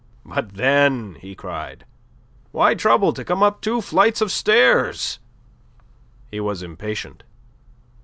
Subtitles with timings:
[0.25, 1.85] "But then?" he cried.
[2.51, 5.19] "Why trouble to come up two flights of stairs?"
[6.31, 7.21] He was impatient.